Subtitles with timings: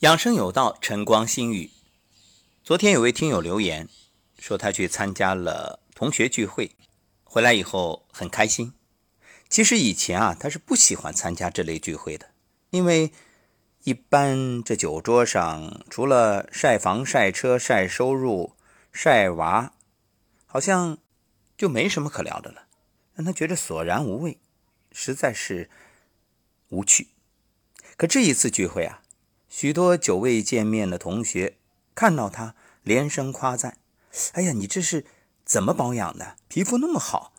[0.00, 1.70] 养生有道，晨光心语。
[2.64, 3.88] 昨天有位听友留言
[4.38, 6.72] 说，他去参加了同学聚会，
[7.22, 8.74] 回来以后很开心。
[9.48, 12.30] 其实以前啊，他是不喜欢参加这类聚会的，
[12.70, 13.12] 因为
[13.84, 18.56] 一般这酒桌上除了晒房、晒车、晒收入、
[18.92, 19.72] 晒娃，
[20.44, 20.98] 好像
[21.56, 22.66] 就没什么可聊的了，
[23.14, 24.38] 让他觉得索然无味，
[24.90, 25.70] 实在是
[26.70, 27.08] 无趣。
[27.96, 29.02] 可这一次聚会啊，
[29.56, 31.58] 许多久未见面的同学
[31.94, 33.78] 看到他，连声夸赞
[34.34, 35.06] ：“哎呀，你这是
[35.44, 36.34] 怎么保养的？
[36.48, 37.32] 皮肤那么好，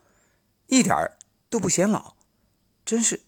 [0.67, 1.11] 一点
[1.49, 2.15] 都不显老，
[2.85, 3.23] 真是。”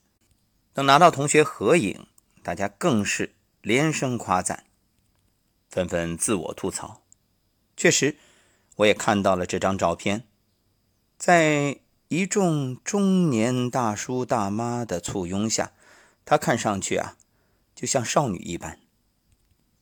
[0.73, 2.07] 等拿到同学合影，
[2.41, 4.63] 大家更是连声夸赞，
[5.69, 7.01] 纷纷自我吐槽。
[7.75, 8.15] 确实，
[8.77, 10.25] 我也看到了这张照片，
[11.17, 15.73] 在一众中年大叔大妈的簇拥下，
[16.23, 17.17] 他看上去啊。
[17.77, 18.79] 就像少女一般。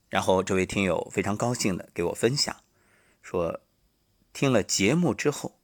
[0.09, 2.57] 然后这位听友非常高兴的给我分享，
[3.21, 3.61] 说
[4.33, 5.55] 听了节目之后，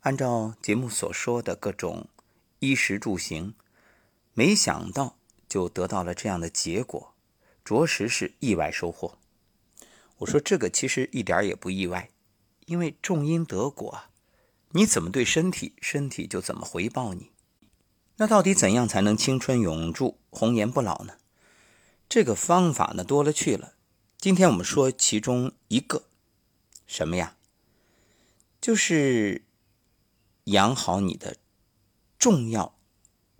[0.00, 2.08] 按照节目所说的各种
[2.60, 3.54] 衣食住行，
[4.32, 5.18] 没想到
[5.50, 7.12] 就得到了这样的结果，
[7.62, 9.18] 着实是意外收获。
[10.16, 12.08] 我说这个其实一点也不意外，
[12.64, 14.04] 因为种因得果，
[14.70, 17.30] 你怎么对身体，身体就怎么回报你。
[18.16, 21.14] 那到底怎样才能青春永驻、红颜不老呢？
[22.10, 23.74] 这个方法呢多了去了，
[24.18, 26.08] 今天我们说其中一个，
[26.84, 27.36] 什么呀？
[28.60, 29.44] 就是
[30.46, 31.36] 养好你的
[32.18, 32.76] 重要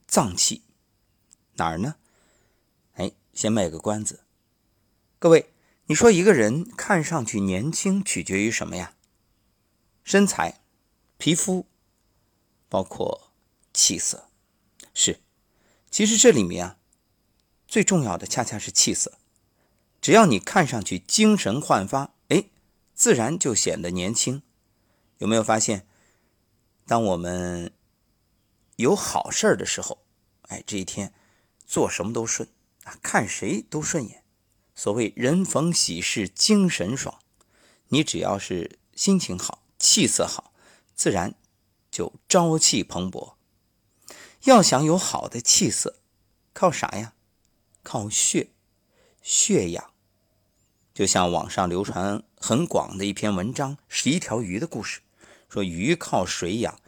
[0.07, 0.63] 脏器，
[1.55, 1.97] 哪儿呢？
[2.93, 4.21] 哎，先卖个关子。
[5.19, 5.51] 各位，
[5.87, 8.95] 你说一个人看上去年轻，取决于什么呀？
[10.05, 10.61] 身材、
[11.19, 11.67] 皮肤，
[12.69, 13.33] 包括
[13.75, 14.29] 气色，
[14.95, 15.19] 是。
[15.91, 16.77] 其实这里面啊。
[17.71, 19.13] 最重要的恰恰是气色，
[20.01, 22.47] 只要你看上去精神焕发，哎，
[22.95, 24.43] 自然就显得年轻。
[25.19, 25.87] 有没有发现，
[26.85, 27.73] 当我们
[28.75, 29.99] 有好事的时候，
[30.49, 31.15] 哎，这一天
[31.65, 32.49] 做什么都顺
[32.83, 34.25] 啊，看谁都顺眼。
[34.75, 37.21] 所谓人逢喜事精神爽，
[37.91, 40.53] 你只要是心情好、气色好，
[40.97, 41.37] 自然
[41.89, 43.35] 就朝气蓬勃。
[44.43, 46.01] 要想有好的气色，
[46.53, 47.15] 靠啥呀？
[47.83, 48.49] 靠血，
[49.23, 49.91] 血养，
[50.93, 55.01] 就像网上流传很广的一篇文章《十一条鱼的故事》，
[55.49, 56.79] 说鱼靠水养，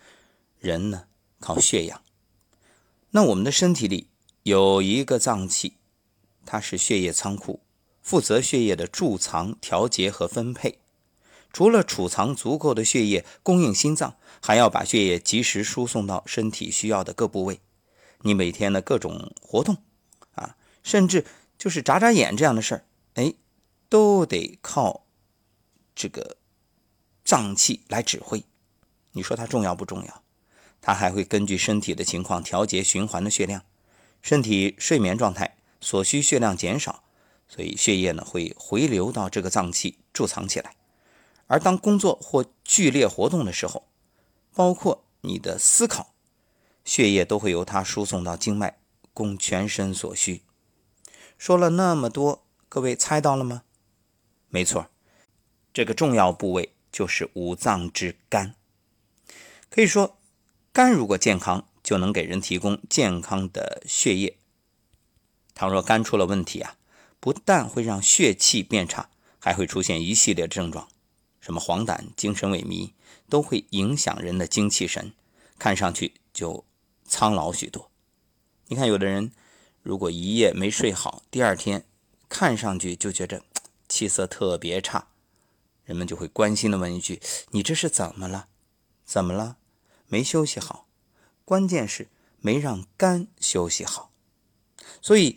[0.59, 1.05] 人呢
[1.41, 2.03] 靠血养。
[3.11, 4.09] 那我们的身体里
[4.43, 5.75] 有一个脏器，
[6.45, 7.61] 它是血液仓库，
[8.01, 10.79] 负责血液的贮藏、调节和分配。
[11.53, 17.61] 除了储藏足够的血液供应心脏，还要把血液及时输送到身体需要的各部位。
[18.23, 19.77] 你每天的各种活动。
[20.83, 21.25] 甚至
[21.59, 22.85] 就是眨眨眼这样的事儿，
[23.15, 23.35] 哎，
[23.89, 25.07] 都得靠
[25.95, 26.37] 这个
[27.25, 28.45] 脏器来指挥。
[29.13, 30.23] 你说它重要不重要？
[30.81, 33.63] 它还会根据身体的情况调节循环的血量。
[34.21, 37.05] 身体睡眠状态所需血量减少，
[37.49, 40.77] 所以血液呢会回流到这个脏器贮藏起来。
[41.49, 43.89] 而当工作或剧烈活动的时候，
[44.55, 46.15] 包括你的思考，
[46.85, 48.79] 血液都会由它输送到经脉，
[49.13, 50.43] 供全身所需。
[51.43, 53.65] 说了那么多，各位猜到了吗？
[54.49, 54.87] 没错，
[55.75, 58.55] 这个重要部位就是五脏之肝。
[59.69, 60.21] 可以说，
[60.73, 64.39] 肝如果健康，就能给人提供健康的血液。
[65.53, 66.77] 倘若肝出了问题啊，
[67.19, 69.11] 不但会让血气变差，
[69.41, 70.87] 还会出现一系列症状，
[71.41, 72.93] 什么黄疸、精神萎靡，
[73.29, 75.13] 都会影响人的精气神，
[75.59, 76.65] 看上去就
[77.05, 77.91] 苍老许多。
[78.69, 79.33] 你看，有的人。
[79.83, 81.85] 如果一夜没睡好，第二天
[82.29, 83.43] 看上去就觉得
[83.89, 85.09] 气色特别差，
[85.85, 87.21] 人们就会关心的问一句
[87.51, 88.47] ：“你这是怎么了？
[89.05, 89.57] 怎么了？
[90.07, 90.87] 没休息好？
[91.45, 94.13] 关键是没让肝休息好。”
[95.03, 95.37] 所以，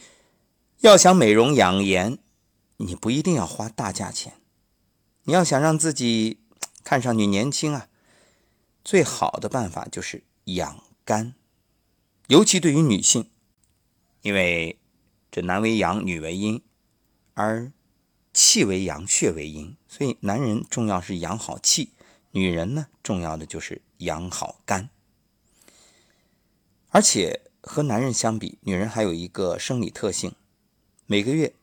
[0.81, 2.19] 要想美容养颜，
[2.77, 4.39] 你不一定要花大价钱。
[5.23, 6.39] 你要想让自己
[6.85, 7.87] 看上去年轻啊，
[8.83, 11.33] 最好的办法就是养肝，
[12.27, 13.31] 尤其对于女性。
[14.25, 14.79] 因为
[15.29, 16.59] 这男为阳，女为阴，
[17.35, 17.71] 而
[18.33, 21.91] 气为阳，血为阴，所以男人重要是养好气，
[22.31, 24.89] 女人呢重要的就是养好肝。
[26.89, 30.33] 而且和男人相比，女人还有一个生理特性，
[31.05, 31.53] 每个月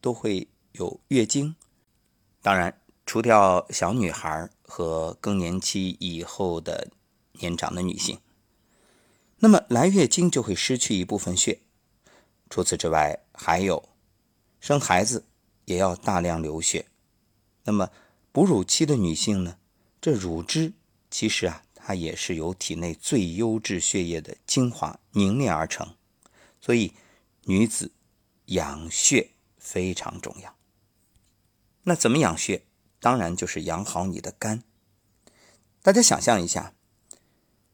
[0.00, 1.54] 都会有月经。
[2.40, 6.88] 当然，除掉小女孩和更年期以后的
[7.32, 8.18] 年长的女性，
[9.40, 11.60] 那么来月经就会失去一部分血。
[12.48, 13.88] 除此之外，还有
[14.60, 15.24] 生孩子
[15.64, 16.86] 也要大量流血。
[17.64, 17.90] 那么
[18.32, 19.58] 哺乳期的女性呢，
[20.00, 20.72] 这乳汁
[21.10, 25.94] 其实啊，它也是由体内最优质血液的精华凝练而成，
[26.60, 26.92] 所以
[27.42, 27.92] 女子
[28.46, 30.54] 养血非常重要。
[31.82, 32.62] 那怎么养血？
[32.98, 34.62] 当然就是养好你的肝。
[35.82, 36.74] 大家想象一下，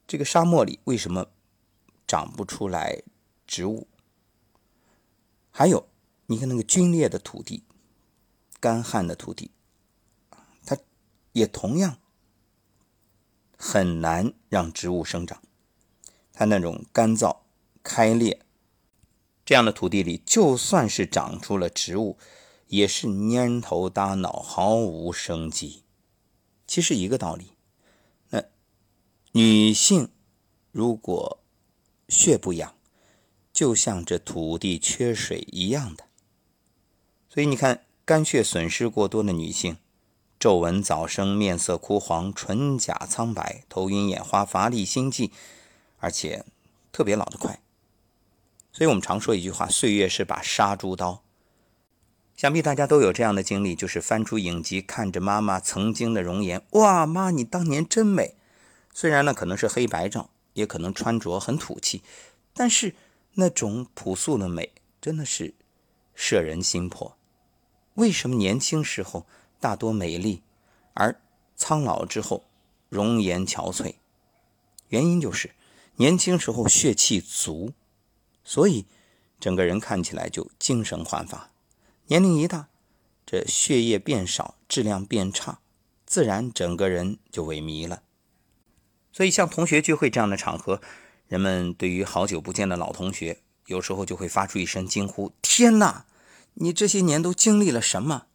[0.07, 1.29] 这个沙漠里为什么
[2.07, 3.03] 长不出来
[3.47, 3.89] 植物？
[5.55, 5.87] 还有，
[6.27, 7.63] 你看那个龟裂的土地、
[8.59, 9.51] 干旱的土地，
[10.65, 10.77] 它
[11.33, 11.99] 也同样
[13.59, 15.43] 很难让植物生长。
[16.33, 17.41] 它那种干燥、
[17.83, 18.41] 开裂
[19.45, 22.17] 这样的土地里，就算是长出了植物，
[22.69, 25.85] 也是蔫头耷脑，毫无生机。
[26.67, 27.53] 其实一个道理。
[28.31, 28.43] 那
[29.33, 30.09] 女性
[30.71, 31.41] 如果
[32.09, 32.75] 血不养，
[33.53, 36.05] 就像这土地缺水一样的，
[37.29, 39.77] 所以你看，肝血损失过多的女性，
[40.41, 45.31] 皱纹早生，面色枯黄，唇甲苍白，头晕眼花，乏力心悸，
[45.99, 46.47] 而且
[46.91, 47.61] 特别老得快。
[48.73, 51.23] 所以我们常说一句话：“岁月是把杀猪刀。”
[52.35, 58.35] 想必大家都有这样的经历，就是翻出影集，看着妈妈曾经的容颜，哇，妈，你当年真美。
[58.95, 62.03] 虽然呢可能是黑白照，也可能穿着很土气，
[62.55, 62.95] 但是。
[63.35, 65.55] 那种朴素的美，真的是
[66.15, 67.17] 摄人心魄。
[67.95, 69.27] 为什么年轻时候
[69.59, 70.43] 大多美丽，
[70.95, 71.21] 而
[71.57, 72.45] 苍老之后
[72.89, 73.95] 容颜憔悴？
[74.89, 75.55] 原因就是
[75.97, 77.73] 年轻时候血气足，
[78.45, 78.85] 所以
[79.41, 81.51] 整个人看起来就精神焕发。
[82.09, 82.69] 年龄一大，
[83.25, 85.61] 这血液变少，质量变差，
[86.05, 88.03] 自然整个人就萎靡了。
[89.11, 90.83] 所以像同学聚会这样的场合。
[91.33, 96.05] 人们对于好久不见的老同学，有时候就会发出一声惊呼：“天哪，
[96.53, 98.27] 你这些年都经历了什么？”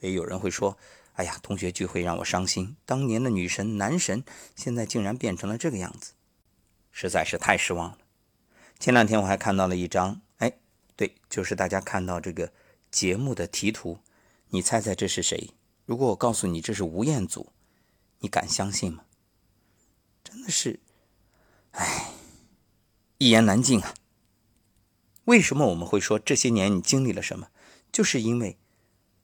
[0.00, 0.78] 也有人会说
[1.16, 4.24] ：“哎呀，同学聚会让我伤心，当年的女神男神，
[4.56, 6.12] 现在竟然变成了这个样子，
[6.90, 7.98] 实在是太失望了。”
[8.80, 10.50] 前两天我还看到了一张，哎，
[10.96, 12.50] 对，就是大家看到这个
[12.90, 13.98] 节目的题图，
[14.48, 15.50] 你猜猜这是谁？
[15.84, 17.52] 如果我告诉你这是吴彦祖，
[18.20, 19.04] 你敢相信吗？
[20.24, 20.80] 真的是。
[21.72, 22.12] 唉，
[23.18, 23.94] 一言难尽啊。
[25.24, 27.48] 为什么我们会说这些年你经历了什么？
[27.92, 28.58] 就是因为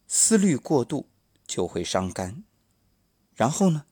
[0.07, 1.09] 思虑过度
[1.47, 2.45] 就会伤肝，
[3.35, 3.87] 然后呢，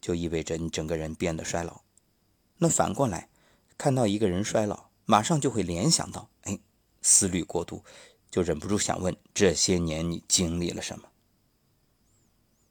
[0.00, 1.82] 就意味着你整个人变得衰老。
[2.58, 3.28] 那反过来，
[3.76, 6.58] 看到一个人衰老，马上就会联想到，哎，
[7.02, 7.84] 思虑过度，
[8.30, 11.08] 就忍不住想问：这些年你经历了什么？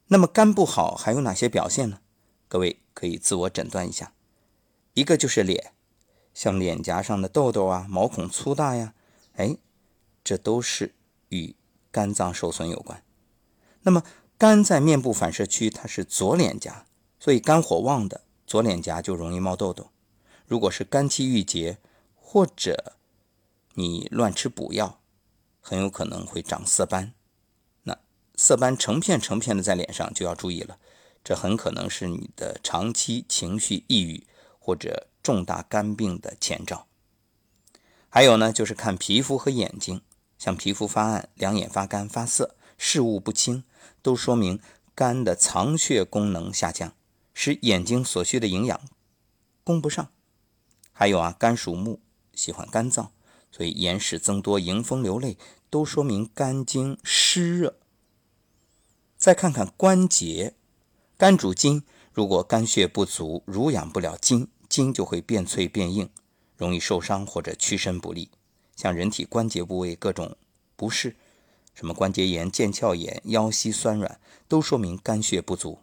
[0.07, 2.01] 那么肝不好还有哪些表现呢？
[2.47, 4.13] 各位可以自我诊断一下。
[4.93, 5.73] 一个就是脸，
[6.33, 8.93] 像脸颊上的痘痘啊、毛孔粗大呀，
[9.35, 9.57] 哎，
[10.23, 10.93] 这都是
[11.29, 11.55] 与
[11.91, 13.03] 肝脏受损有关。
[13.81, 14.03] 那么
[14.37, 16.85] 肝在面部反射区，它是左脸颊，
[17.19, 19.89] 所以肝火旺的左脸颊就容易冒痘痘。
[20.45, 21.77] 如果是肝气郁结，
[22.15, 22.93] 或者
[23.73, 24.99] 你乱吃补药，
[25.59, 27.13] 很有可能会长色斑。
[27.83, 27.97] 那
[28.35, 30.77] 色斑成片成片的在脸上，就要注意了，
[31.23, 34.27] 这很可能是你的长期情绪抑郁。
[34.65, 36.87] 或者重大肝病的前兆，
[38.07, 40.01] 还有呢，就是看皮肤和眼睛，
[40.37, 43.65] 像皮肤发暗、两眼发干、发涩、视物不清，
[44.01, 44.61] 都说明
[44.95, 46.93] 肝的藏血功能下降，
[47.33, 48.79] 使眼睛所需的营养
[49.65, 50.09] 供不上。
[50.93, 51.99] 还有啊，肝属木，
[52.33, 53.09] 喜欢干燥，
[53.51, 55.37] 所以眼屎增多、迎风流泪，
[55.69, 57.75] 都说明肝经湿热。
[59.17, 60.55] 再看看关节，
[61.17, 61.83] 肝主筋。
[62.13, 66.07] 如果肝血不足，濡养不了筋，筋就会变脆变硬，
[66.55, 68.29] 容易受伤或者屈伸不利。
[68.75, 70.35] 像人体关节部位各种
[70.75, 71.15] 不适，
[71.73, 75.79] 什么关节炎、腱鞘炎、腰膝酸软，都说明肝血不足。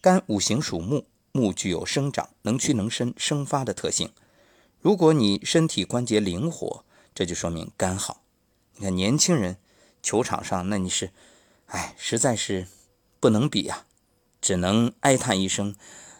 [0.00, 4.10] 肝五行属木，木具有生长、能屈能伸、生发的特性。
[4.80, 8.22] 如果你身体关节灵活，这就说明肝好。
[8.76, 9.56] 你看年轻人
[10.00, 11.10] 球场上，那你是，
[11.66, 12.68] 哎，实在是
[13.18, 13.84] 不能比呀。
[14.40, 15.74] 只能哀叹一声：“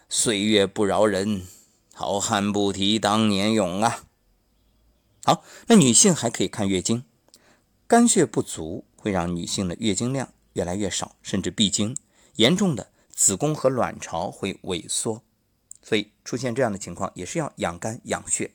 [0.09, 1.47] 岁月不饶人，
[1.95, 4.05] 好汉不提当年勇啊！”
[5.25, 7.05] 好，那女性还可以看月经，
[7.87, 11.97] 肝血不足会让女性的月经量越来越少，甚至闭经，
[12.37, 15.23] 严重的子宫和卵巢会萎缩，
[15.83, 18.53] 所以出现这样的情况也是要养肝养血。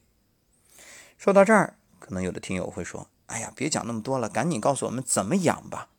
[1.17, 5.89] 说到这儿，可能有的听友会说：“哎呀，别讲那么多了，赶紧告诉我们怎么养吧？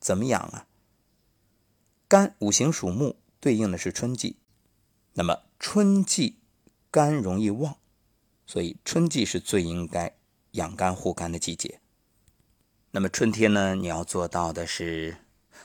[0.00, 0.66] 怎么养啊？”
[2.12, 4.36] 肝五行属木，对应的是春季。
[5.14, 6.40] 那么春季
[6.90, 7.78] 肝容易旺，
[8.44, 10.14] 所以春季是最应该
[10.50, 11.80] 养肝护肝的季节。
[12.90, 15.16] 那么春天呢，你要做到的是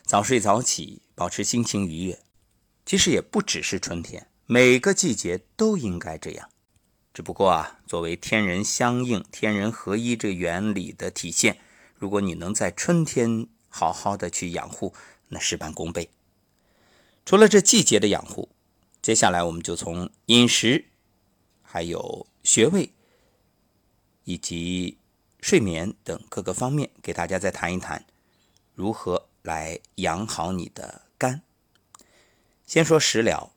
[0.03, 2.17] 早睡早起，保持心情愉悦。
[2.85, 6.49] 其实也不只是春天，每个季节都应该这样。
[7.13, 11.59] 只不过啊，作为天人相应、天人合一这原理的体现，
[11.95, 14.93] 如果你能在春天好好的去养护，
[15.27, 16.09] 那事半功倍。
[17.27, 18.47] 除了这季节的养护，
[19.01, 20.85] 接下来我们就从饮食、
[21.61, 22.93] 还有穴位
[24.23, 24.97] 以及
[25.41, 28.05] 睡眠等各个方面，给大家再谈一谈
[28.73, 31.41] 如何来养好你的肝。
[32.65, 33.51] 先说食疗，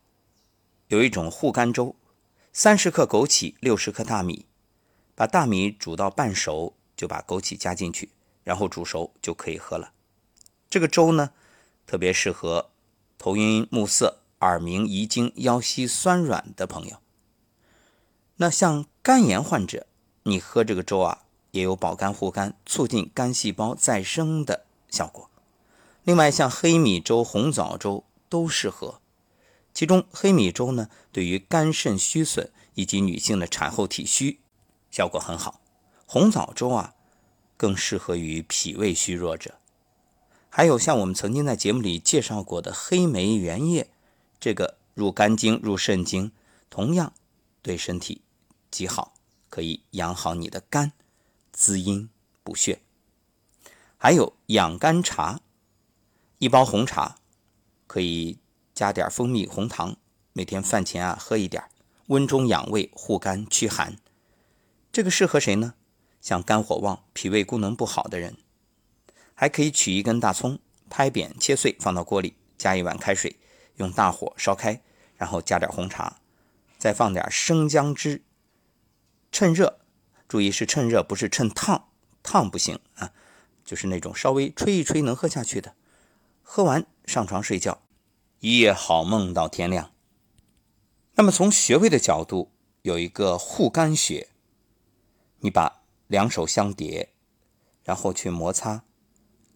[0.89, 1.95] 有一种护肝粥，
[2.51, 4.47] 三十克枸杞，六十克大米，
[5.15, 8.09] 把大米煮到半熟，就把枸杞加进去，
[8.43, 9.93] 然后煮熟就可以喝了。
[10.69, 11.31] 这个粥呢，
[11.87, 12.70] 特别适合
[13.21, 16.97] 头晕目涩、耳鸣遗精、腰膝酸软的朋友。
[18.37, 19.85] 那像肝炎患者，
[20.23, 25.29] 你喝这个粥啊，也有保肝护肝、促进肝细胞再生的效果。
[26.01, 29.01] 另外，像黑米粥、红枣粥都适合。
[29.71, 34.39] 其中黑米粥呢，对于肝肾虚损以及女性的产后体虚
[34.89, 35.61] 效果很好。
[36.07, 36.95] 红枣粥啊，
[37.55, 39.59] 更适合于脾胃虚弱者。
[40.53, 43.89] 还有像我们曾经在节目里介绍过的黑莓原液，
[44.39, 46.31] 这个入肝经、入肾经，
[46.69, 47.13] 同样
[47.61, 48.21] 对身体
[48.69, 49.13] 极好，
[49.49, 50.91] 可以养好你的肝，
[51.53, 52.09] 滋阴
[52.43, 52.81] 补血。
[53.97, 55.39] 还有养肝茶，
[56.39, 57.15] 一包红茶
[57.87, 58.37] 可以。
[58.73, 59.97] 加点蜂蜜、红糖，
[60.33, 61.61] 每天饭前啊喝一点，
[62.07, 63.97] 温中养胃、护肝驱寒。
[64.91, 65.75] 这个适合谁呢？
[66.19, 68.37] 像肝火旺、脾胃功能不好的人，
[69.41, 73.39] 还可以取一根大葱，拍扁切碎，放到锅里，加一碗开水，
[73.77, 74.79] 用大火烧开，
[75.15, 76.21] 然后加点红茶，
[76.77, 78.21] 再放点生姜汁，
[79.31, 79.79] 趁热，
[80.27, 81.89] 注意是趁热，不是趁烫，
[82.21, 83.13] 烫不行啊，
[83.65, 85.73] 就是那种稍微吹一吹能喝下去的。
[86.43, 87.81] 喝完上床睡觉。
[88.41, 89.91] 一夜好梦到天亮。
[91.15, 92.51] 那么从穴位的角度，
[92.83, 94.29] 有一个护肝穴，
[95.39, 97.11] 你把两手相叠，
[97.83, 98.83] 然后去摩擦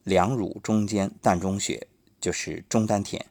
[0.06, 1.88] 两乳中间膻中穴，
[2.22, 3.26] 就是中丹田，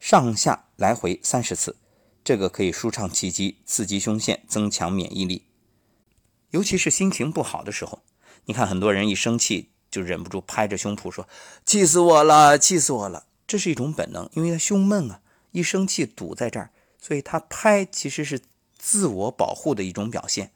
[0.00, 1.76] 上下来回三十次，
[2.24, 5.44] 这个可以舒畅气机，刺激胸腺，增强免疫力。
[6.50, 8.02] 尤其是心情不好的时候，
[8.46, 11.28] 你看很多人一生气就忍不住拍着胸脯说
[11.64, 15.22] ：“气死我了，气死我了。”这是一种本能，因为他胸闷啊，
[15.52, 16.70] 一生气堵在这儿，
[17.00, 18.40] 所以他拍其实是
[18.76, 20.50] 自我保护的一种表现。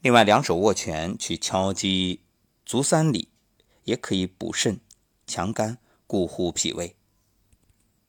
[0.00, 2.20] 另外，两手握拳去敲击
[2.64, 3.28] 足三里，
[3.84, 4.80] 也可以补肾、
[5.26, 6.96] 强肝、固护脾胃。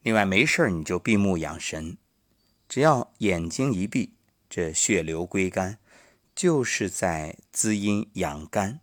[0.02, 1.98] 另外，没事你就闭目养神，
[2.68, 4.14] 只要眼睛一闭，
[4.50, 5.78] 这血流归肝，
[6.36, 8.80] 就是在滋阴养肝。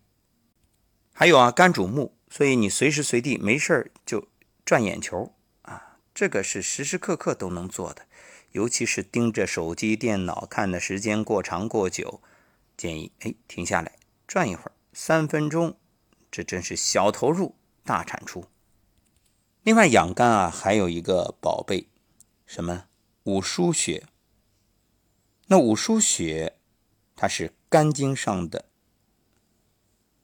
[1.12, 4.28] 还有啊，肝主目，所以你随时随地没事就。
[4.64, 8.02] 转眼球啊，这个是时时刻刻都能做的，
[8.52, 12.20] 尤其是盯着手机、电脑看的时间过长过久，
[12.76, 15.78] 建议哎停下来转一会儿，三分钟，
[16.30, 17.54] 这真是小投入
[17.84, 18.44] 大产出。
[19.62, 21.88] 另外养肝啊，还有一个宝贝，
[22.46, 22.86] 什么
[23.24, 24.06] 五腧穴。
[25.46, 26.58] 那五腧穴
[27.16, 28.66] 它是肝经上的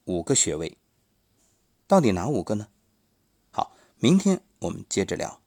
[0.04, 0.78] 五个穴位，
[1.86, 2.68] 到底哪五个呢？
[3.50, 5.43] 好明天我们接着聊。